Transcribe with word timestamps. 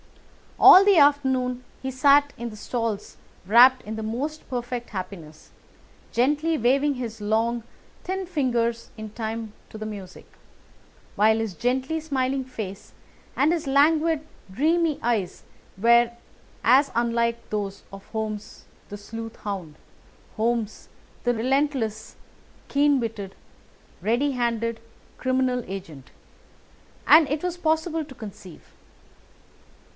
All 0.59 0.83
the 0.85 0.97
afternoon 0.97 1.63
he 1.81 1.91
sat 1.91 2.33
in 2.37 2.49
the 2.49 2.55
stalls 2.55 3.17
wrapped 3.45 3.83
in 3.83 3.95
the 3.95 4.03
most 4.03 4.47
perfect 4.49 4.91
happiness, 4.91 5.49
gently 6.11 6.55
waving 6.57 6.95
his 6.95 7.21
long, 7.21 7.63
thin 8.03 8.25
fingers 8.25 8.89
in 8.97 9.11
time 9.11 9.53
to 9.69 9.77
the 9.77 9.85
music, 9.85 10.25
while 11.15 11.37
his 11.37 11.53
gently 11.53 11.99
smiling 11.99 12.43
face 12.43 12.93
and 13.35 13.51
his 13.51 13.65
languid, 13.67 14.25
dreamy 14.51 14.99
eyes 15.03 15.43
were 15.77 16.11
as 16.63 16.91
unlike 16.95 17.49
those 17.51 17.83
of 17.93 18.05
Holmes 18.07 18.65
the 18.89 18.97
sleuth 18.97 19.35
hound, 19.37 19.75
Holmes 20.35 20.89
the 21.23 21.33
relentless, 21.33 22.15
keen 22.67 22.99
witted, 22.99 23.35
ready 24.01 24.31
handed 24.31 24.79
criminal 25.17 25.63
agent, 25.67 26.09
as 27.05 27.27
it 27.29 27.43
was 27.43 27.57
possible 27.57 28.03
to 28.03 28.15
conceive. 28.15 28.63